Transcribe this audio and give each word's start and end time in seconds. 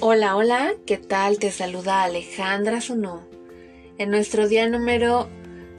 Hola, 0.00 0.36
hola, 0.36 0.74
¿qué 0.86 0.96
tal? 0.96 1.40
Te 1.40 1.50
saluda 1.50 2.04
Alejandra 2.04 2.80
Sunú 2.80 3.22
en 3.98 4.12
nuestro 4.12 4.46
día 4.46 4.68
número 4.68 5.28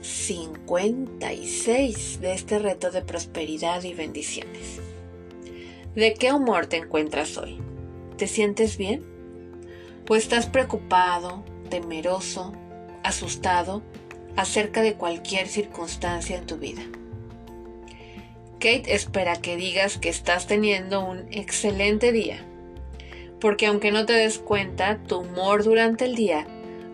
56 0.02 2.20
de 2.20 2.34
este 2.34 2.58
reto 2.58 2.90
de 2.90 3.00
prosperidad 3.00 3.82
y 3.82 3.94
bendiciones. 3.94 4.78
¿De 5.94 6.12
qué 6.12 6.34
humor 6.34 6.66
te 6.66 6.76
encuentras 6.76 7.38
hoy? 7.38 7.62
¿Te 8.18 8.26
sientes 8.26 8.76
bien? 8.76 9.02
¿O 10.06 10.16
estás 10.16 10.48
preocupado, 10.48 11.42
temeroso, 11.70 12.52
asustado 13.02 13.82
acerca 14.36 14.82
de 14.82 14.96
cualquier 14.96 15.48
circunstancia 15.48 16.36
en 16.36 16.44
tu 16.44 16.58
vida? 16.58 16.82
Kate 18.56 18.94
espera 18.94 19.40
que 19.40 19.56
digas 19.56 19.96
que 19.96 20.10
estás 20.10 20.46
teniendo 20.46 21.02
un 21.02 21.26
excelente 21.30 22.12
día 22.12 22.44
porque 23.40 23.66
aunque 23.66 23.90
no 23.90 24.06
te 24.06 24.12
des 24.12 24.38
cuenta, 24.38 24.98
tu 25.06 25.18
humor 25.18 25.64
durante 25.64 26.04
el 26.04 26.14
día 26.14 26.46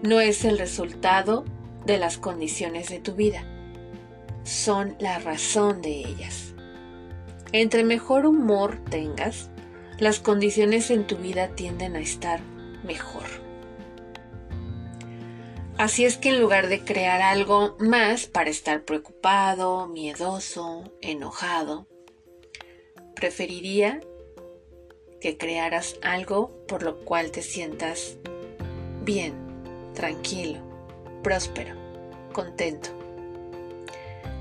no 0.03 0.21
es 0.21 0.45
el 0.45 0.59
resultado 0.59 1.45
de 1.85 1.99
las 1.99 2.19
condiciones 2.19 2.89
de 2.89 3.01
tu 3.01 3.15
vida, 3.15 3.45
son 4.45 4.97
la 4.99 5.19
razón 5.19 5.83
de 5.83 6.01
ellas. 6.01 6.55
Entre 7.53 7.85
mejor 7.85 8.27
humor 8.27 8.79
tengas, 8.91 9.51
las 9.99 10.21
condiciones 10.21 10.91
en 10.91 11.07
tu 11.07 11.17
vida 11.17 11.49
tienden 11.49 11.97
a 11.97 12.01
estar 12.01 12.41
mejor. 12.85 13.25
Así 15.79 16.05
es 16.05 16.17
que 16.17 16.31
en 16.31 16.41
lugar 16.41 16.69
de 16.69 16.81
crear 16.81 17.21
algo 17.21 17.77
más 17.79 18.27
para 18.27 18.49
estar 18.49 18.85
preocupado, 18.85 19.87
miedoso, 19.87 20.91
enojado, 21.03 21.87
preferiría 23.15 24.01
que 25.27 25.37
crearas 25.37 25.97
algo 26.03 26.53
por 26.69 26.85
lo 26.85 27.01
cual 27.01 27.33
te 27.33 27.43
sientas 27.43 28.17
bien, 29.03 29.35
tranquilo, 29.93 30.61
próspero, 31.25 31.75
contento. 32.33 32.91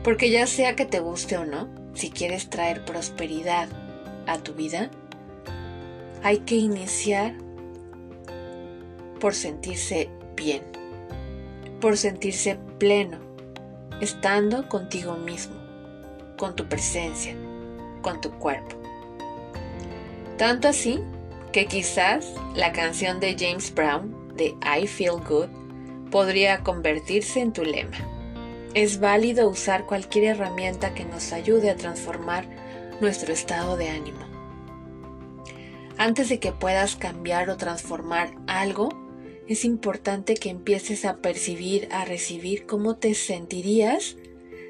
Porque 0.03 0.30
ya 0.30 0.45
sea 0.45 0.75
que 0.75 0.86
te 0.86 1.00
guste 1.00 1.39
o 1.39 1.45
no, 1.45 1.69
si 1.95 2.11
quieres 2.11 2.52
traer 2.52 2.86
prosperidad 2.86 3.67
a 4.28 4.38
tu 4.38 4.53
vida, 4.53 4.91
hay 6.22 6.41
que 6.41 6.53
iniciar 6.53 7.33
por 9.19 9.33
sentirse 9.33 10.11
bien, 10.36 10.61
por 11.81 11.97
sentirse 11.97 12.59
pleno, 12.78 13.17
estando 14.02 14.69
contigo 14.69 15.16
mismo, 15.16 15.56
con 16.38 16.56
tu 16.56 16.69
presencia, 16.69 17.36
con 18.03 18.22
tu 18.22 18.30
cuerpo. 18.33 18.84
Tanto 20.38 20.67
así 20.67 21.00
que 21.53 21.66
quizás 21.66 22.33
la 22.55 22.73
canción 22.73 23.19
de 23.19 23.36
James 23.39 23.73
Brown 23.73 24.36
de 24.36 24.55
I 24.61 24.88
Feel 24.88 25.22
Good 25.28 25.47
podría 26.11 26.64
convertirse 26.64 27.39
en 27.39 27.53
tu 27.53 27.64
lema. 27.64 27.97
Es 28.73 29.00
válido 29.00 29.47
usar 29.47 29.86
cualquier 29.86 30.25
herramienta 30.25 30.94
que 30.94 31.06
nos 31.06 31.31
ayude 31.31 31.69
a 31.69 31.78
transformar 31.78 32.45
nuestro 33.00 33.31
estado 33.31 33.78
de 33.78 33.88
ánimo. 33.89 34.25
Antes 35.97 36.28
de 36.28 36.39
que 36.39 36.52
puedas 36.52 36.97
cambiar 36.97 37.50
o 37.50 37.56
transformar 37.56 38.36
algo, 38.47 38.89
es 39.47 39.63
importante 39.63 40.33
que 40.33 40.50
empieces 40.50 41.06
a 41.06 41.17
percibir, 41.17 41.88
a 41.91 42.03
recibir 42.03 42.66
cómo 42.66 42.97
te 42.97 43.13
sentirías 43.13 44.17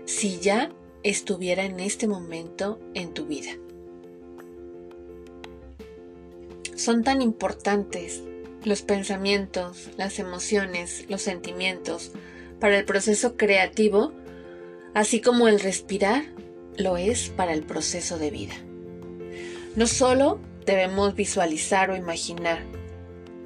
si 0.06 0.40
ya 0.40 0.72
estuviera 1.02 1.64
en 1.64 1.80
este 1.80 2.08
momento 2.08 2.80
en 2.94 3.14
tu 3.16 3.26
vida. 3.26 3.52
Son 6.86 7.03
tan 7.03 7.23
importantes 7.23 8.22
los 8.64 8.83
pensamientos, 8.83 9.90
las 9.97 10.19
emociones, 10.19 11.06
los 11.09 11.23
sentimientos 11.23 12.12
para 12.59 12.78
el 12.78 12.85
proceso 12.85 13.38
creativo, 13.38 14.13
así 14.94 15.19
como 15.19 15.47
el 15.47 15.59
respirar 15.59 16.25
lo 16.78 16.97
es 16.97 17.29
para 17.29 17.53
el 17.53 17.63
proceso 17.63 18.19
de 18.19 18.29
vida. 18.29 18.53
No 19.75 19.88
solo 19.88 20.40
debemos 20.68 21.16
visualizar 21.16 21.90
o 21.90 21.95
imaginar 21.95 22.59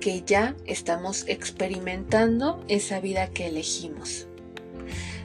que 0.01 0.21
ya 0.21 0.57
estamos 0.65 1.23
experimentando 1.29 2.61
esa 2.67 2.99
vida 2.99 3.29
que 3.29 3.47
elegimos, 3.47 4.27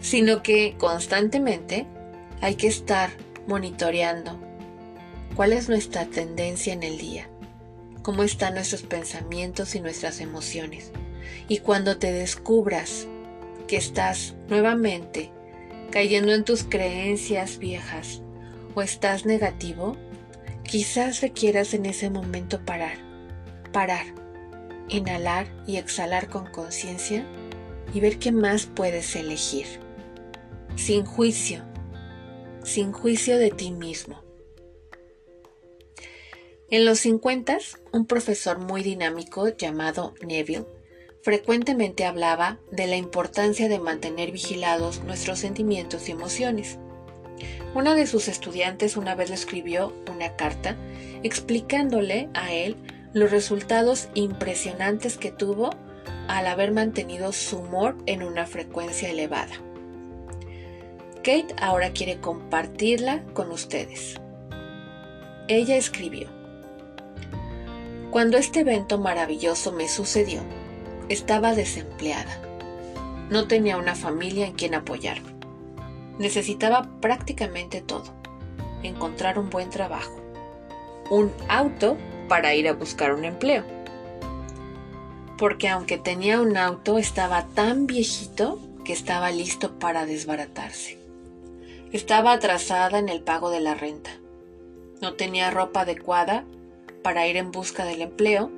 sino 0.01 0.41
que 0.41 0.77
constantemente 0.79 1.89
hay 2.41 2.55
que 2.55 2.69
estar 2.69 3.11
monitoreando 3.49 4.39
cuál 5.35 5.53
es 5.53 5.69
nuestra 5.69 6.07
tendencia 6.07 6.73
en 6.73 6.85
el 6.85 6.97
día, 6.97 7.29
cómo 8.05 8.23
están 8.23 8.55
nuestros 8.55 8.83
pensamientos 8.83 9.75
y 9.75 9.81
nuestras 9.81 10.21
emociones. 10.21 10.93
Y 11.49 11.59
cuando 11.59 11.97
te 11.97 12.13
descubras 12.13 13.09
que 13.67 13.77
estás 13.79 14.35
nuevamente 14.49 15.33
cayendo 15.91 16.35
en 16.35 16.45
tus 16.45 16.65
creencias 16.65 17.59
viejas 17.59 18.21
o 18.75 18.83
estás 18.83 19.25
negativo, 19.25 19.97
quizás 20.65 21.23
requieras 21.23 21.73
en 21.73 21.87
ese 21.87 22.11
momento 22.11 22.63
parar, 22.65 22.99
parar, 23.73 24.05
inhalar 24.91 25.47
y 25.67 25.79
exhalar 25.79 26.29
con 26.29 26.47
conciencia 26.53 27.25
y 27.95 28.01
ver 28.01 28.19
qué 28.19 28.33
más 28.33 28.67
puedes 28.67 29.17
elegir. 29.17 29.67
Sin 30.77 31.07
juicio, 31.07 31.65
sin 32.65 32.93
juicio 32.93 33.39
de 33.39 33.51
ti 33.51 33.71
mismo. 33.71 34.24
En 36.75 36.85
los 36.85 36.99
50, 36.99 37.59
un 37.93 38.05
profesor 38.05 38.59
muy 38.59 38.83
dinámico 38.83 39.47
llamado 39.47 40.13
Neville 40.27 40.67
frecuentemente 41.23 42.05
hablaba 42.05 42.59
de 42.73 42.89
la 42.89 42.97
importancia 42.97 43.69
de 43.69 43.79
mantener 43.79 44.33
vigilados 44.33 45.05
nuestros 45.05 45.39
sentimientos 45.39 46.09
y 46.09 46.11
emociones. 46.11 46.81
Una 47.77 47.95
de 47.95 48.09
sus 48.09 48.27
estudiantes 48.27 48.97
una 48.97 49.15
vez 49.15 49.29
le 49.29 49.37
escribió 49.37 49.93
una 50.13 50.35
carta 50.35 50.77
explicándole 51.23 52.29
a 52.35 52.53
él 52.53 52.75
los 53.13 53.31
resultados 53.31 54.09
impresionantes 54.15 55.17
que 55.17 55.31
tuvo 55.31 55.71
al 56.27 56.49
haber 56.49 56.73
mantenido 56.73 57.31
su 57.31 57.59
humor 57.59 57.97
en 58.07 58.25
una 58.25 58.47
frecuencia 58.47 59.09
elevada. 59.09 59.55
Kate 61.19 61.55
ahora 61.57 61.93
quiere 61.93 62.19
compartirla 62.19 63.23
con 63.33 63.53
ustedes. 63.53 64.21
Ella 65.47 65.77
escribió, 65.77 66.34
cuando 68.15 68.37
este 68.37 68.61
evento 68.61 69.01
maravilloso 69.01 69.73
me 69.73 69.89
sucedió, 69.89 70.41
estaba 71.09 71.57
desempleada. 71.57 72.41
No 73.29 73.49
tenía 73.49 73.77
una 73.77 73.97
familia 73.97 74.47
en 74.47 74.53
quien 74.53 74.77
apoyarme. 74.77 75.35
Necesitaba 76.21 76.89
prácticamente 77.01 77.81
todo. 77.81 78.15
Encontrar 78.85 79.37
un 79.37 79.51
buen 79.51 79.69
trabajo. 79.69 80.15
Un 81.11 81.33
auto 81.49 81.97
para 82.29 82.55
ir 82.55 82.69
a 82.69 82.75
buscar 82.75 83.13
un 83.13 83.25
empleo. 83.25 83.65
Porque 85.37 85.69
aunque 85.69 85.99
tenía 85.99 86.41
un 86.41 86.57
auto, 86.57 86.99
estaba 86.99 87.49
tan 87.49 87.89
viejito 87.89 88.61
que 88.85 88.93
estaba 88.93 89.33
listo 89.33 89.77
para 89.81 90.07
desbaratarse. 90.07 91.01
Estaba 91.91 92.35
atrasada 92.35 93.01
en 93.01 93.09
el 93.09 93.23
pago 93.23 93.51
de 93.51 93.59
la 93.59 93.75
renta. 93.75 94.11
No 95.03 95.15
tenía 95.15 95.51
ropa 95.51 95.81
adecuada 95.81 96.45
para 97.05 97.29
ir 97.29 97.37
en 97.37 97.53
busca 97.53 97.85
del 97.85 98.01
empleo 98.01 98.51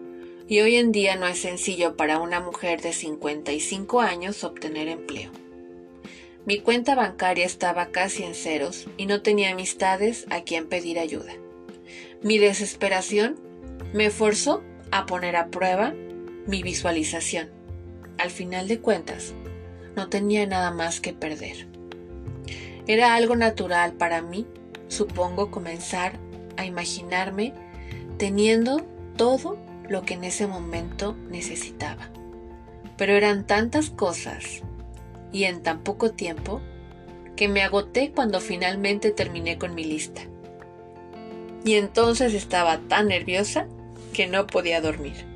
y 0.48 0.60
hoy 0.60 0.76
en 0.76 0.92
día 0.92 1.16
no 1.16 1.26
es 1.26 1.40
sencillo 1.40 1.96
para 1.96 2.20
una 2.20 2.40
mujer 2.40 2.80
de 2.80 2.92
55 2.92 4.00
años 4.00 4.44
obtener 4.44 4.86
empleo. 4.86 5.32
Mi 6.46 6.60
cuenta 6.60 6.94
bancaria 6.94 7.44
estaba 7.44 7.86
casi 7.86 8.22
en 8.22 8.36
ceros 8.36 8.86
y 8.96 9.06
no 9.06 9.20
tenía 9.20 9.50
amistades 9.50 10.26
a 10.30 10.42
quien 10.42 10.68
pedir 10.68 11.00
ayuda. 11.00 11.32
Mi 12.22 12.38
desesperación 12.38 13.36
me 13.92 14.10
forzó 14.10 14.62
a 14.92 15.06
poner 15.06 15.34
a 15.34 15.48
prueba 15.48 15.92
mi 16.46 16.62
visualización. 16.62 17.50
Al 18.16 18.30
final 18.30 18.68
de 18.68 18.78
cuentas, 18.78 19.34
no 19.96 20.08
tenía 20.08 20.46
nada 20.46 20.70
más 20.70 21.00
que 21.00 21.12
perder. 21.12 21.66
Era 22.86 23.16
algo 23.16 23.34
natural 23.34 23.94
para 23.94 24.22
mí, 24.22 24.46
supongo, 24.86 25.50
comenzar 25.50 26.20
a 26.56 26.64
imaginarme 26.64 27.52
teniendo 28.18 28.84
todo 29.16 29.58
lo 29.88 30.02
que 30.02 30.14
en 30.14 30.24
ese 30.24 30.46
momento 30.46 31.16
necesitaba. 31.28 32.08
Pero 32.96 33.12
eran 33.12 33.46
tantas 33.46 33.90
cosas 33.90 34.62
y 35.32 35.44
en 35.44 35.62
tan 35.62 35.80
poco 35.80 36.12
tiempo 36.12 36.60
que 37.36 37.48
me 37.48 37.62
agoté 37.62 38.12
cuando 38.12 38.40
finalmente 38.40 39.10
terminé 39.10 39.58
con 39.58 39.74
mi 39.74 39.84
lista. 39.84 40.22
Y 41.64 41.74
entonces 41.74 42.32
estaba 42.32 42.78
tan 42.78 43.08
nerviosa 43.08 43.66
que 44.12 44.26
no 44.26 44.46
podía 44.46 44.80
dormir. 44.80 45.26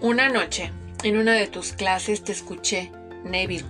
Una 0.00 0.28
noche, 0.28 0.72
en 1.04 1.16
una 1.16 1.34
de 1.34 1.46
tus 1.46 1.72
clases, 1.72 2.24
te 2.24 2.32
escuché, 2.32 2.90
Neville, 3.24 3.64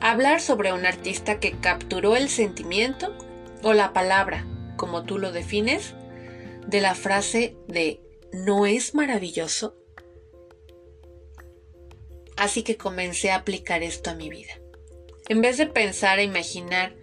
hablar 0.00 0.40
sobre 0.40 0.72
un 0.72 0.86
artista 0.86 1.40
que 1.40 1.52
capturó 1.52 2.16
el 2.16 2.28
sentimiento 2.28 3.14
o 3.62 3.72
la 3.72 3.92
palabra, 3.92 4.44
como 4.76 5.02
tú 5.02 5.18
lo 5.18 5.32
defines, 5.32 5.94
de 6.68 6.82
la 6.82 6.94
frase 6.94 7.56
de 7.66 8.02
no 8.30 8.66
es 8.66 8.94
maravilloso? 8.94 9.74
Así 12.36 12.62
que 12.62 12.76
comencé 12.76 13.30
a 13.30 13.36
aplicar 13.36 13.82
esto 13.82 14.10
a 14.10 14.14
mi 14.14 14.28
vida. 14.28 14.52
En 15.30 15.40
vez 15.40 15.56
de 15.56 15.66
pensar 15.66 16.18
e 16.18 16.24
imaginar 16.24 16.94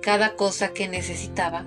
cada 0.00 0.36
cosa 0.36 0.72
que 0.72 0.88
necesitaba, 0.88 1.66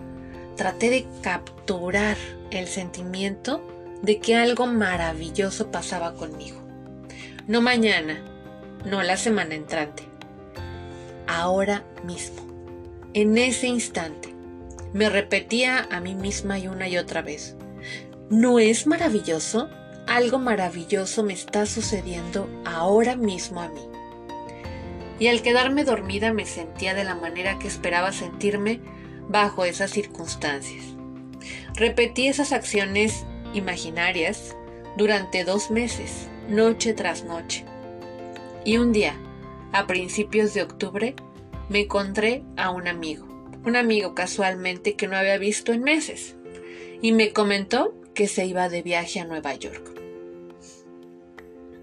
traté 0.58 0.90
de 0.90 1.06
capturar 1.22 2.18
el 2.50 2.68
sentimiento 2.68 3.64
de 4.02 4.20
que 4.20 4.36
algo 4.36 4.66
maravilloso 4.66 5.70
pasaba 5.70 6.16
conmigo. 6.16 6.60
No 7.48 7.62
mañana, 7.62 8.26
no 8.84 9.04
la 9.04 9.16
semana 9.16 9.54
entrante, 9.54 10.04
ahora 11.28 11.86
mismo, 12.04 12.48
en 13.14 13.38
ese 13.38 13.68
instante. 13.68 14.33
Me 14.94 15.10
repetía 15.10 15.88
a 15.92 16.00
mí 16.00 16.14
misma 16.14 16.60
y 16.60 16.68
una 16.68 16.88
y 16.88 16.98
otra 16.98 17.22
vez. 17.22 17.56
¿No 18.30 18.60
es 18.60 18.86
maravilloso? 18.86 19.70
Algo 20.08 20.38
maravilloso 20.38 21.24
me 21.24 21.34
está 21.34 21.66
sucediendo 21.66 22.48
ahora 22.64 23.16
mismo 23.16 23.62
a 23.62 23.70
mí. 23.70 23.82
Y 25.20 25.28
al 25.28 25.42
quedarme 25.42 25.84
dormida 25.84 26.32
me 26.32 26.46
sentía 26.46 26.94
de 26.94 27.04
la 27.04 27.16
manera 27.16 27.58
que 27.58 27.68
esperaba 27.68 28.12
sentirme 28.12 28.82
bajo 29.28 29.66
esas 29.66 29.92
circunstancias. 29.92 30.86
Repetí 31.76 32.28
esas 32.28 32.52
acciones 32.52 33.26
imaginarias 33.54 34.56
durante 34.98 35.44
dos 35.44 35.72
meses, 35.72 36.28
noche 36.48 36.94
tras 36.94 37.24
noche. 37.24 37.66
Y 38.64 38.78
un 38.78 38.92
día, 38.92 39.16
a 39.72 39.88
principios 39.88 40.54
de 40.54 40.62
octubre, 40.62 41.16
me 41.70 41.82
encontré 41.82 42.44
a 42.58 42.70
un 42.70 42.88
amigo, 42.88 43.28
un 43.66 43.76
amigo 43.76 44.14
casualmente 44.14 44.96
que 44.96 45.08
no 45.08 45.16
había 45.16 45.38
visto 45.38 45.74
en 45.74 45.84
meses, 45.84 46.36
y 47.02 47.12
me 47.12 47.34
comentó 47.34 47.94
que 48.14 48.28
se 48.28 48.46
iba 48.46 48.70
de 48.70 48.82
viaje 48.82 49.20
a 49.20 49.26
Nueva 49.26 49.56
York. 49.56 49.92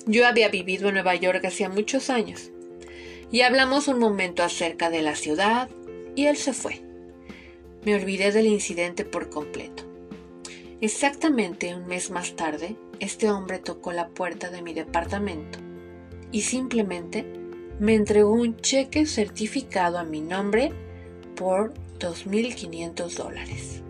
Yo 0.07 0.27
había 0.27 0.49
vivido 0.49 0.89
en 0.89 0.95
Nueva 0.95 1.15
York 1.15 1.45
hacía 1.45 1.69
muchos 1.69 2.11
años, 2.11 2.51
y 3.31 3.43
hablamos 3.43 3.89
un 3.89 3.99
momento 3.99 4.43
acerca 4.43 4.91
de 4.91 5.03
la 5.03 5.15
ciudad, 5.15 5.69
y 6.15 6.27
él 6.27 6.37
se 6.37 6.53
fue. 6.53 6.83
Me 7.85 7.95
olvidé 7.95 8.33
del 8.33 8.47
incidente 8.47 9.05
por 9.05 9.31
completo. 9.31 9.85
Exactamente 10.81 11.75
un 11.75 11.87
mes 11.87 12.11
más 12.11 12.37
tarde, 12.37 12.77
este 13.01 13.31
hombre 13.31 13.59
tocó 13.59 13.93
la 13.93 14.09
puerta 14.09 14.51
de 14.51 14.63
mi 14.63 14.73
departamento 14.73 15.59
y 16.33 16.43
simplemente 16.43 17.25
me 17.79 17.95
entregó 17.95 18.33
un 18.33 18.57
cheque 18.57 19.07
certificado 19.07 19.99
a 19.99 20.05
mi 20.05 20.21
nombre 20.21 20.73
por 21.41 21.73
2.500 22.01 23.17
dólares. 23.17 23.83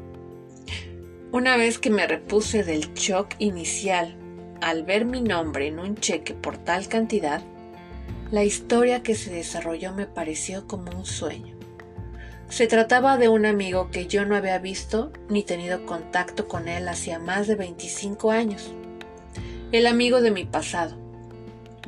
Una 1.33 1.57
vez 1.57 1.81
que 1.81 1.91
me 1.91 2.07
repuse 2.07 2.63
del 2.63 2.95
shock 2.95 3.35
inicial 3.41 4.17
al 4.61 4.85
ver 4.85 5.05
mi 5.05 5.21
nombre 5.21 5.67
en 5.67 5.81
un 5.81 5.97
cheque 5.97 6.33
por 6.33 6.59
tal 6.59 6.87
cantidad, 6.87 7.43
la 8.31 8.45
historia 8.45 9.03
que 9.03 9.17
se 9.17 9.33
desarrolló 9.33 9.93
me 9.93 10.07
pareció 10.07 10.69
como 10.69 10.93
un 10.97 11.05
sueño. 11.05 11.57
Se 12.49 12.69
trataba 12.69 13.17
de 13.17 13.29
un 13.29 13.45
amigo 13.45 13.91
que 13.91 14.07
yo 14.07 14.25
no 14.25 14.37
había 14.37 14.59
visto 14.59 15.13
ni 15.29 15.43
tenido 15.43 15.85
contacto 15.87 16.47
con 16.47 16.69
él 16.69 16.87
hacía 16.87 17.19
más 17.19 17.49
de 17.49 17.57
25 17.57 18.31
años. 18.31 18.73
El 19.73 19.89
amigo 19.89 20.21
de 20.21 20.31
mi 20.31 20.45
pasado. 20.45 20.97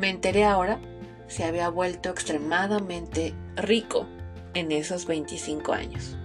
Me 0.00 0.10
enteré 0.10 0.42
ahora, 0.42 0.80
se 1.28 1.44
había 1.44 1.68
vuelto 1.68 2.08
extremadamente 2.08 3.32
rico 3.54 4.08
en 4.54 4.72
esos 4.72 5.06
25 5.06 5.72
años. 5.72 6.16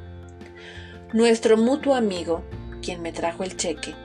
Nuestro 1.14 1.58
mutuo 1.58 1.96
amigo, 1.96 2.44
quien 2.82 3.02
me 3.02 3.12
trajo 3.12 3.44
el 3.44 3.56
cheque, 3.56 3.96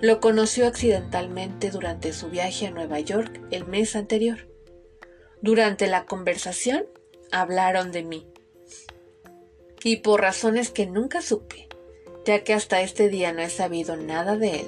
lo 0.00 0.20
conoció 0.20 0.66
accidentalmente 0.66 1.70
durante 1.70 2.12
su 2.12 2.28
viaje 2.28 2.66
a 2.66 2.70
Nueva 2.70 3.00
York 3.00 3.40
el 3.50 3.66
mes 3.66 3.94
anterior. 3.96 4.48
Durante 5.40 5.86
la 5.86 6.06
conversación 6.06 6.84
hablaron 7.30 7.92
de 7.92 8.02
mí 8.02 8.26
y 9.84 9.96
por 9.96 10.20
razones 10.20 10.70
que 10.70 10.86
nunca 10.86 11.22
supe, 11.22 11.68
ya 12.24 12.44
que 12.44 12.54
hasta 12.54 12.82
este 12.82 13.08
día 13.08 13.32
no 13.32 13.42
he 13.42 13.50
sabido 13.50 13.96
nada 13.96 14.36
de 14.36 14.60
él, 14.60 14.66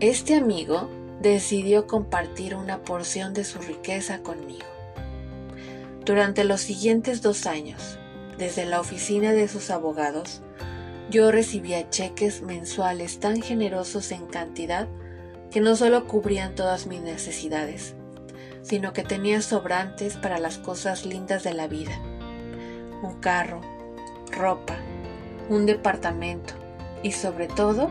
este 0.00 0.34
amigo 0.34 0.90
decidió 1.20 1.86
compartir 1.86 2.54
una 2.54 2.82
porción 2.82 3.34
de 3.34 3.44
su 3.44 3.58
riqueza 3.60 4.22
conmigo. 4.22 4.66
Durante 6.04 6.44
los 6.44 6.60
siguientes 6.60 7.22
dos 7.22 7.46
años, 7.46 7.98
desde 8.38 8.64
la 8.64 8.80
oficina 8.80 9.32
de 9.32 9.48
sus 9.48 9.70
abogados, 9.70 10.42
yo 11.10 11.30
recibía 11.30 11.88
cheques 11.88 12.42
mensuales 12.42 13.20
tan 13.20 13.40
generosos 13.40 14.10
en 14.12 14.26
cantidad 14.26 14.88
que 15.50 15.60
no 15.60 15.76
solo 15.76 16.06
cubrían 16.06 16.54
todas 16.54 16.86
mis 16.86 17.00
necesidades, 17.00 17.94
sino 18.62 18.92
que 18.92 19.04
tenía 19.04 19.40
sobrantes 19.40 20.16
para 20.16 20.38
las 20.38 20.58
cosas 20.58 21.06
lindas 21.06 21.44
de 21.44 21.54
la 21.54 21.68
vida. 21.68 21.98
Un 23.02 23.20
carro, 23.20 23.60
ropa, 24.32 24.76
un 25.48 25.66
departamento 25.66 26.54
y 27.02 27.12
sobre 27.12 27.46
todo 27.46 27.90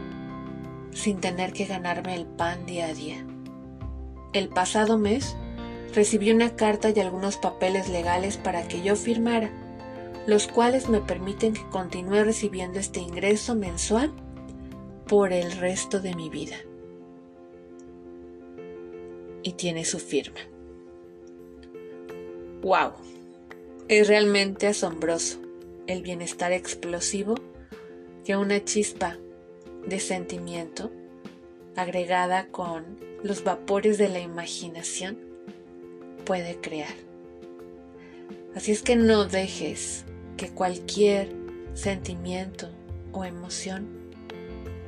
sin 0.91 1.19
tener 1.19 1.53
que 1.53 1.65
ganarme 1.65 2.15
el 2.15 2.25
pan 2.25 2.65
día 2.65 2.87
a 2.87 2.93
día. 2.93 3.25
El 4.33 4.49
pasado 4.49 4.97
mes 4.97 5.37
recibí 5.93 6.31
una 6.31 6.55
carta 6.55 6.89
y 6.89 6.99
algunos 6.99 7.37
papeles 7.37 7.87
legales 7.87 8.35
para 8.35 8.67
que 8.67 8.81
yo 8.81 8.97
firmara, 8.97 9.49
los 10.25 10.47
cuales 10.47 10.89
me 10.89 11.01
permiten 11.01 11.53
que 11.53 11.67
continúe 11.69 12.23
recibiendo 12.23 12.79
este 12.79 12.99
ingreso 12.99 13.55
mensual 13.55 14.11
por 15.07 15.33
el 15.33 15.51
resto 15.51 15.99
de 15.99 16.15
mi 16.15 16.29
vida. 16.29 16.55
Y 19.43 19.53
tiene 19.53 19.85
su 19.85 19.99
firma. 19.99 20.39
¡Wow! 22.61 22.93
Es 23.87 24.07
realmente 24.07 24.65
asombroso 24.65 25.39
el 25.85 26.01
bienestar 26.01 26.51
explosivo 26.51 27.35
que 28.23 28.35
una 28.35 28.63
chispa 28.63 29.17
de 29.85 29.99
sentimiento 29.99 30.91
agregada 31.75 32.47
con 32.47 32.97
los 33.21 33.43
vapores 33.43 33.99
de 33.99 34.09
la 34.09 34.19
imaginación 34.19 35.19
puede 36.25 36.59
crear. 36.59 36.93
Así 38.55 38.71
es 38.71 38.81
que 38.81 38.95
no 38.95 39.25
dejes 39.25 40.05
que 40.37 40.49
cualquier 40.49 41.33
sentimiento 41.73 42.69
o 43.11 43.23
emoción 43.25 43.87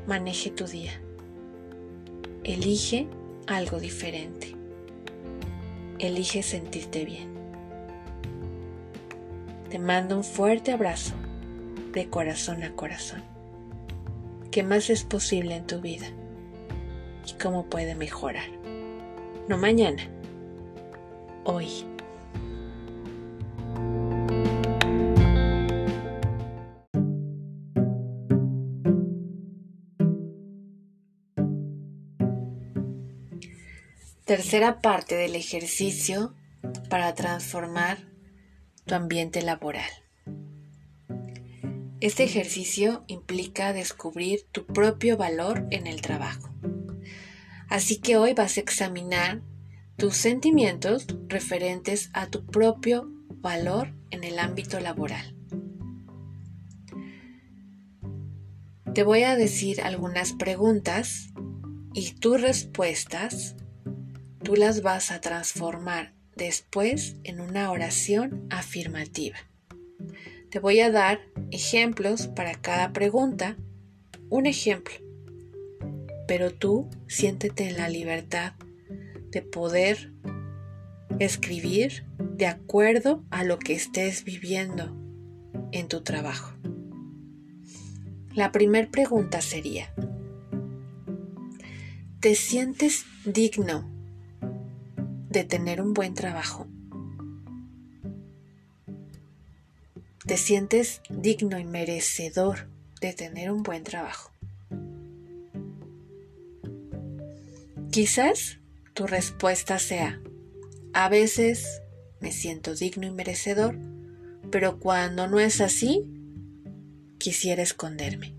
maneje 0.06 0.52
tu 0.52 0.66
día. 0.66 1.02
Elige 2.44 3.08
algo 3.48 3.80
diferente. 3.80 4.56
Elige 6.00 6.44
sentirte 6.44 7.06
bien. 7.06 7.36
Te 9.70 9.80
mando 9.80 10.16
un 10.16 10.24
fuerte 10.24 10.72
abrazo 10.72 11.14
de 11.94 12.10
corazón 12.10 12.64
a 12.64 12.74
corazón. 12.74 13.24
¿Qué 14.52 14.64
más 14.64 14.90
es 14.90 15.04
posible 15.04 15.56
en 15.56 15.68
tu 15.68 15.82
vida? 15.82 16.08
¿Y 17.28 17.34
cómo 17.42 17.66
puede 17.66 17.96
mejorar? 17.96 18.48
No 19.50 19.58
mañana, 19.58 20.04
hoy. 21.44 21.97
Tercera 34.28 34.82
parte 34.82 35.16
del 35.16 35.38
ejercicio 35.38 36.36
para 36.90 37.14
transformar 37.16 37.98
tu 38.86 38.94
ambiente 38.94 39.42
laboral. 39.42 39.90
Este 42.02 42.26
ejercicio 42.26 43.06
implica 43.08 43.72
descubrir 43.72 44.46
tu 44.52 44.66
propio 44.66 45.16
valor 45.16 45.66
en 45.72 45.88
el 45.88 46.02
trabajo. 46.02 46.50
Así 47.70 48.00
que 48.02 48.18
hoy 48.18 48.34
vas 48.34 48.58
a 48.58 48.60
examinar 48.60 49.44
tus 49.96 50.18
sentimientos 50.18 51.08
referentes 51.30 52.10
a 52.12 52.28
tu 52.28 52.46
propio 52.46 53.10
valor 53.30 53.94
en 54.12 54.26
el 54.26 54.40
ámbito 54.40 54.82
laboral. 54.82 55.38
Te 58.94 59.04
voy 59.04 59.24
a 59.24 59.38
decir 59.38 59.80
algunas 59.80 60.34
preguntas 60.34 61.30
y 61.94 62.12
tus 62.12 62.42
respuestas 62.42 63.56
tú 64.48 64.56
las 64.56 64.82
vas 64.82 65.12
a 65.12 65.20
transformar 65.20 66.14
después 66.38 67.18
en 67.26 67.42
una 67.42 67.70
oración 67.70 68.48
afirmativa. 68.50 69.36
Te 70.50 70.60
voy 70.60 70.80
a 70.80 70.90
dar 70.90 71.20
ejemplos 71.52 72.28
para 72.28 72.54
cada 72.54 72.94
pregunta, 72.94 73.58
un 74.30 74.46
ejemplo, 74.46 74.94
pero 76.30 76.54
tú 76.54 76.90
siéntete 77.10 77.68
en 77.68 77.76
la 77.76 77.90
libertad 77.90 78.54
de 79.32 79.42
poder 79.42 80.14
escribir 81.20 82.06
de 82.18 82.46
acuerdo 82.46 83.26
a 83.30 83.44
lo 83.44 83.60
que 83.60 83.74
estés 83.74 84.24
viviendo 84.24 84.96
en 85.74 85.90
tu 85.90 86.04
trabajo. 86.04 86.54
La 88.34 88.54
primera 88.54 88.90
pregunta 88.90 89.42
sería, 89.42 89.94
¿Te 92.22 92.34
sientes 92.34 93.04
digno 93.26 93.97
de 95.30 95.44
tener 95.44 95.82
un 95.82 95.94
buen 95.94 96.14
trabajo? 96.14 96.68
¿Te 100.26 100.38
sientes 100.38 101.02
digno 101.10 101.58
y 101.58 101.64
merecedor 101.64 102.68
de 103.00 103.14
tener 103.14 103.52
un 103.52 103.64
buen 103.64 103.84
trabajo? 103.84 104.32
Quizás 107.92 108.60
tu 108.94 109.08
respuesta 109.08 109.80
sea, 109.80 110.20
a 110.94 111.10
veces 111.10 111.82
me 112.20 112.32
siento 112.32 112.76
digno 112.76 113.08
y 113.08 113.12
merecedor, 113.12 113.78
pero 114.52 114.80
cuando 114.80 115.28
no 115.28 115.40
es 115.40 115.62
así, 115.62 116.04
quisiera 117.18 117.64
esconderme. 117.64 118.34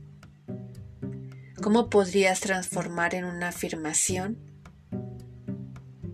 ¿Cómo 1.62 1.90
podrías 1.90 2.40
transformar 2.40 3.14
en 3.14 3.24
una 3.24 3.48
afirmación 3.48 4.47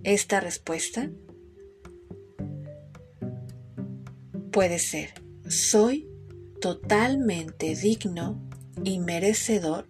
esta 0.05 0.41
respuesta? 0.41 1.11
Puede 4.53 4.79
ser, 4.79 5.15
soy 5.49 6.09
totalmente 6.61 7.75
digno 7.75 8.41
y 8.85 9.01
merecedor 9.01 9.89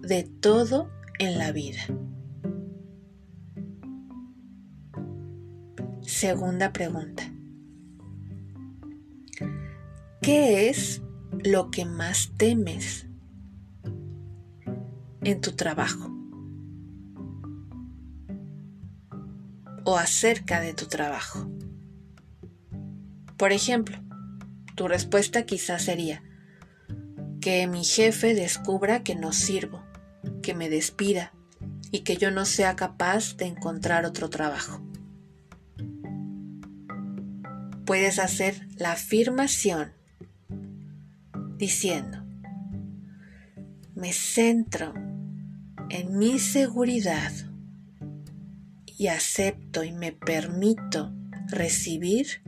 de 0.00 0.22
todo 0.24 0.90
en 1.18 1.38
la 1.38 1.52
vida. 1.52 1.82
Segunda 6.00 6.72
pregunta. 6.72 7.30
¿Qué 10.22 10.68
es 10.68 11.02
lo 11.44 11.70
que 11.70 11.84
más 11.84 12.32
temes 12.36 13.06
en 15.22 15.40
tu 15.40 15.52
trabajo? 15.52 16.15
O 19.86 19.96
acerca 19.96 20.60
de 20.60 20.74
tu 20.74 20.84
trabajo. 20.84 21.50
Por 23.38 23.52
ejemplo, 23.52 23.98
tu 24.74 24.86
respuesta 24.88 25.46
quizás 25.46 25.84
sería 25.84 26.22
que 27.40 27.66
mi 27.66 27.84
jefe 27.84 28.34
descubra 28.34 29.02
que 29.02 29.14
no 29.14 29.32
sirvo, 29.32 29.82
que 30.42 30.54
me 30.54 30.68
despida 30.68 31.32
y 31.90 32.00
que 32.00 32.18
yo 32.18 32.30
no 32.30 32.44
sea 32.44 32.76
capaz 32.76 33.38
de 33.38 33.46
encontrar 33.46 34.04
otro 34.04 34.28
trabajo 34.28 34.82
puedes 37.86 38.18
hacer 38.18 38.66
la 38.76 38.92
afirmación 38.92 39.92
diciendo, 41.56 42.18
me 43.94 44.12
centro 44.12 44.92
en 45.88 46.18
mi 46.18 46.38
seguridad 46.40 47.32
y 48.98 49.08
acepto 49.08 49.84
y 49.84 49.92
me 49.92 50.12
permito 50.12 51.12
recibir 51.48 52.42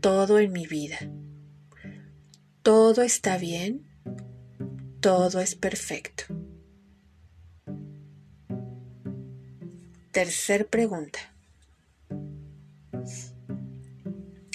todo 0.00 0.38
en 0.38 0.52
mi 0.52 0.66
vida. 0.66 0.98
Todo 2.62 3.02
está 3.02 3.36
bien, 3.36 3.86
todo 5.00 5.40
es 5.40 5.54
perfecto. 5.54 6.24
Tercer 10.12 10.66
pregunta. 10.66 11.18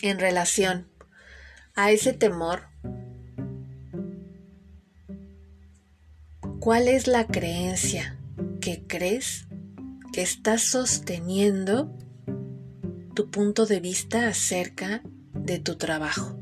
en 0.02 0.20
relación 0.20 0.88
a 1.74 1.92
ese 1.92 2.14
temor, 2.14 2.68
¿cuál 6.60 6.88
es 6.88 7.08
la 7.08 7.26
creencia 7.26 8.16
que 8.66 8.82
crees 8.88 9.46
que 10.12 10.24
está 10.24 10.58
sosteniendo 10.58 11.96
tu 13.14 13.30
punto 13.30 13.68
de 13.68 13.80
vista 13.80 14.28
acerca 14.28 15.04
de 15.36 15.60
tu 15.60 15.76
trabajo? 15.76 16.40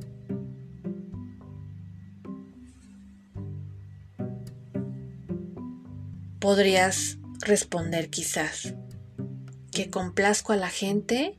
Podrías 6.40 7.18
responder 7.42 8.10
quizás 8.10 8.74
que 9.74 9.90
complazco 9.90 10.54
a 10.54 10.56
la 10.56 10.70
gente 10.70 11.38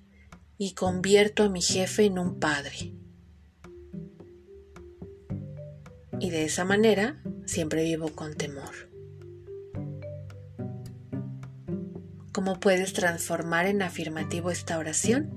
y 0.58 0.74
convierto 0.74 1.44
a 1.44 1.48
mi 1.48 1.62
jefe 1.62 2.04
en 2.04 2.18
un 2.18 2.38
padre. 2.38 2.92
Y 6.20 6.28
de 6.28 6.44
esa 6.44 6.66
manera 6.66 7.22
siempre 7.46 7.84
vivo 7.84 8.10
con 8.10 8.34
temor. 8.34 8.93
¿Cómo 12.34 12.58
puedes 12.58 12.92
transformar 12.94 13.66
en 13.66 13.80
afirmativo 13.80 14.50
esta 14.50 14.76
oración? 14.76 15.30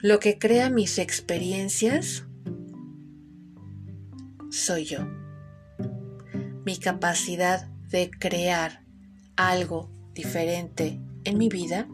Lo 0.00 0.20
que 0.20 0.38
crea 0.38 0.70
mis 0.70 0.98
experiencias 0.98 2.24
soy 4.48 4.84
yo. 4.84 5.00
Mi 6.64 6.78
capacidad 6.78 7.66
de 7.90 8.12
crear 8.12 8.84
algo 9.34 9.90
diferente 10.14 11.00
en 11.24 11.36
mi 11.36 11.48
vida 11.48 11.88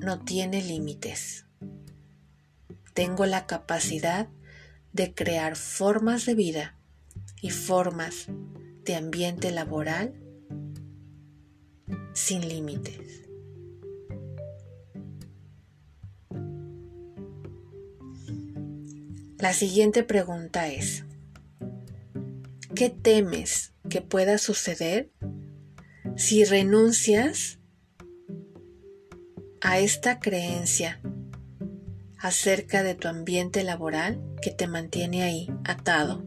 no 0.00 0.18
tiene 0.24 0.64
límites. 0.64 1.46
Tengo 2.92 3.24
la 3.26 3.46
capacidad 3.46 4.26
de 4.92 5.14
crear 5.14 5.54
formas 5.54 6.26
de 6.26 6.34
vida 6.34 6.76
y 7.40 7.50
formas 7.50 8.26
de 8.82 8.96
ambiente 8.96 9.52
laboral 9.52 10.23
sin 12.14 12.48
límites. 12.48 13.28
La 19.38 19.52
siguiente 19.52 20.02
pregunta 20.04 20.68
es, 20.68 21.04
¿qué 22.74 22.88
temes 22.88 23.74
que 23.90 24.00
pueda 24.00 24.38
suceder 24.38 25.10
si 26.16 26.44
renuncias 26.44 27.58
a 29.60 29.78
esta 29.78 30.20
creencia 30.20 31.00
acerca 32.18 32.82
de 32.82 32.94
tu 32.94 33.08
ambiente 33.08 33.62
laboral 33.64 34.20
que 34.40 34.50
te 34.50 34.66
mantiene 34.66 35.22
ahí 35.22 35.48
atado. 35.64 36.24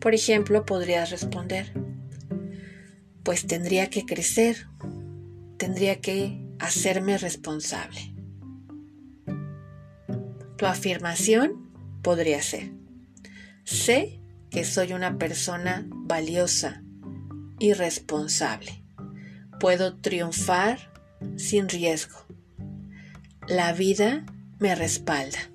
Por 0.00 0.14
ejemplo, 0.14 0.64
podrías 0.64 1.10
responder, 1.10 1.72
pues 3.26 3.44
tendría 3.44 3.90
que 3.90 4.06
crecer, 4.06 4.68
tendría 5.56 6.00
que 6.00 6.48
hacerme 6.60 7.18
responsable. 7.18 8.14
Tu 10.56 10.64
afirmación 10.64 11.68
podría 12.02 12.40
ser, 12.40 12.70
sé 13.64 14.20
que 14.48 14.64
soy 14.64 14.92
una 14.92 15.18
persona 15.18 15.88
valiosa 15.90 16.84
y 17.58 17.72
responsable. 17.72 18.84
Puedo 19.58 19.96
triunfar 19.96 20.92
sin 21.36 21.68
riesgo. 21.68 22.24
La 23.48 23.72
vida 23.72 24.24
me 24.60 24.76
respalda. 24.76 25.50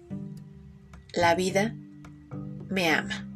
La 1.14 1.36
vida 1.36 1.74
me 2.70 2.90
ama. 2.90 3.31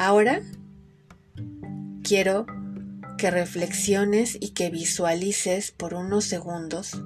Ahora 0.00 0.42
quiero 2.04 2.46
que 3.18 3.32
reflexiones 3.32 4.38
y 4.40 4.50
que 4.50 4.70
visualices 4.70 5.72
por 5.72 5.92
unos 5.92 6.24
segundos 6.24 7.02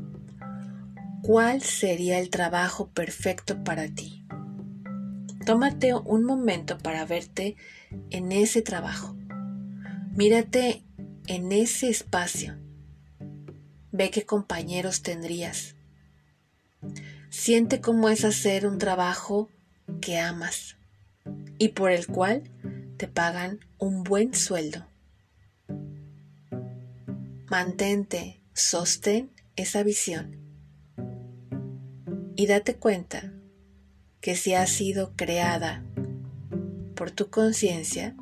cuál 1.22 1.62
sería 1.62 2.18
el 2.18 2.28
trabajo 2.28 2.90
perfecto 2.90 3.64
para 3.64 3.88
ti. 3.88 4.26
Tómate 5.46 5.94
un 5.94 6.24
momento 6.24 6.76
para 6.76 7.06
verte 7.06 7.56
en 8.10 8.30
ese 8.30 8.60
trabajo. 8.60 9.16
Mírate 10.14 10.84
en 11.28 11.50
ese 11.50 11.88
espacio. 11.88 12.58
Ve 13.90 14.10
qué 14.10 14.26
compañeros 14.26 15.00
tendrías. 15.00 15.76
Siente 17.30 17.80
cómo 17.80 18.10
es 18.10 18.26
hacer 18.26 18.66
un 18.66 18.76
trabajo 18.76 19.48
que 20.02 20.18
amas 20.18 20.76
y 21.56 21.68
por 21.68 21.90
el 21.90 22.06
cual 22.06 22.42
te 23.02 23.08
pagan 23.08 23.58
un 23.78 24.04
buen 24.04 24.32
sueldo. 24.32 24.86
Mantente, 27.50 28.40
sostén 28.52 29.32
esa 29.56 29.82
visión 29.82 30.36
y 32.36 32.46
date 32.46 32.76
cuenta 32.76 33.32
que 34.20 34.36
si 34.36 34.54
ha 34.54 34.64
sido 34.68 35.16
creada 35.16 35.84
por 36.94 37.10
tu 37.10 37.28
conciencia, 37.28 38.14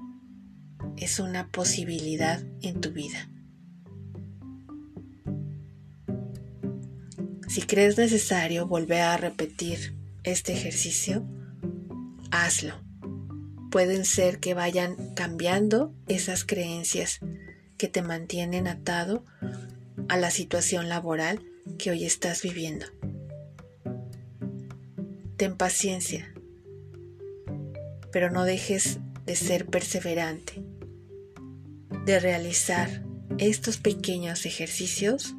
es 0.97 1.21
una 1.21 1.49
posibilidad 1.49 2.43
en 2.63 2.81
tu 2.81 2.91
vida. 2.93 3.29
Si 7.49 7.61
crees 7.61 7.99
necesario 7.99 8.67
volver 8.67 9.03
a 9.03 9.19
repetir 9.19 9.95
este 10.23 10.55
ejercicio, 10.55 11.23
hazlo. 12.31 12.89
Pueden 13.71 14.05
ser 14.05 14.41
que 14.41 14.55
vayan 14.55 15.15
cambiando 15.15 15.95
esas 16.09 16.45
creencias 16.45 17.21
que 17.79 17.89
te 17.89 18.03
mantienen 18.03 18.67
atado 18.67 19.25
a 20.09 20.17
la 20.17 20.31
situación 20.31 20.89
laboral 20.89 21.41
que 21.79 21.91
hoy 21.91 22.05
estás 22.05 22.43
viviendo. 22.43 22.87
Ten 25.37 25.57
paciencia, 25.57 26.35
pero 28.12 28.31
no 28.31 28.45
dejes 28.45 28.99
de 29.25 29.37
ser 29.37 29.67
perseverante, 29.67 30.62
de 32.05 32.21
realizar 32.21 33.05
estos 33.39 33.79
pequeños 33.79 34.45
ejercicios 34.45 35.37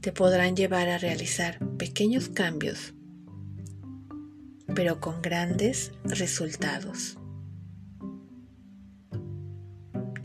te 0.00 0.12
podrán 0.12 0.54
llevar 0.54 0.88
a 0.88 0.98
realizar 0.98 1.58
pequeños 1.78 2.28
cambios, 2.28 2.94
pero 4.74 5.00
con 5.00 5.20
grandes 5.22 5.90
resultados. 6.04 7.18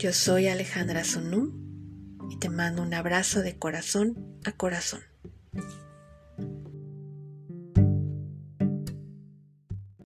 Yo 0.02 0.12
soy 0.12 0.48
Alejandra 0.48 1.04
Sonum 1.04 1.52
y 2.28 2.36
te 2.40 2.48
mando 2.48 2.82
un 2.82 2.92
abrazo 2.92 3.40
de 3.40 3.56
corazón 3.56 4.40
a 4.44 4.50
corazón. 4.50 5.11